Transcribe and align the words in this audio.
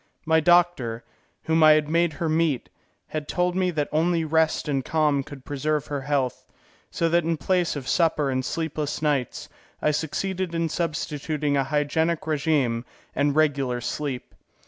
My 0.25 0.39
doctor, 0.39 1.03
whom 1.43 1.61
I 1.61 1.73
had 1.73 1.87
made 1.87 2.13
her 2.13 2.27
meet, 2.27 2.69
had 3.09 3.27
told 3.27 3.55
me 3.55 3.69
that 3.69 3.87
only 3.91 4.25
rest 4.25 4.67
and 4.67 4.83
calm 4.83 5.21
could 5.21 5.45
preserve 5.45 5.85
her 5.85 6.01
health, 6.01 6.47
so 6.89 7.07
that 7.09 7.23
in 7.23 7.37
place 7.37 7.75
of 7.75 7.87
supper 7.87 8.31
and 8.31 8.43
sleepless 8.43 9.03
nights, 9.03 9.47
I 9.79 9.91
succeeded 9.91 10.55
in 10.55 10.69
substituting 10.69 11.55
a 11.55 11.65
hygienic 11.65 12.25
regime 12.25 12.83
and 13.13 13.35
regular 13.35 13.79
sleep. 13.79 14.33